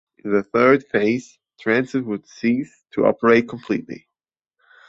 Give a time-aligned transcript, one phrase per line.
[0.25, 4.07] In the third phase, transit would cease to operate completely.